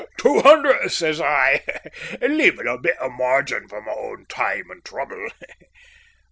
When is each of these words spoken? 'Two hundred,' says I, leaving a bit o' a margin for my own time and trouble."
'Two 0.17 0.39
hundred,' 0.39 0.89
says 0.89 1.21
I, 1.21 1.63
leaving 2.21 2.65
a 2.65 2.79
bit 2.79 2.97
o' 2.99 3.05
a 3.05 3.09
margin 3.11 3.67
for 3.67 3.83
my 3.83 3.91
own 3.93 4.25
time 4.25 4.71
and 4.71 4.83
trouble." 4.83 5.27